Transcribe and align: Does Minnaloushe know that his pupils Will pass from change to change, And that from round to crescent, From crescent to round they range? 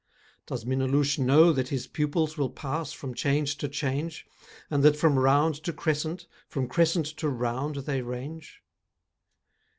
Does 0.47 0.65
Minnaloushe 0.65 1.19
know 1.19 1.53
that 1.53 1.67
his 1.67 1.85
pupils 1.85 2.35
Will 2.35 2.49
pass 2.49 2.91
from 2.91 3.13
change 3.13 3.57
to 3.57 3.69
change, 3.69 4.25
And 4.71 4.81
that 4.81 4.95
from 4.97 5.19
round 5.19 5.63
to 5.63 5.71
crescent, 5.71 6.25
From 6.47 6.67
crescent 6.67 7.05
to 7.17 7.29
round 7.29 7.75
they 7.75 8.01
range? 8.01 8.63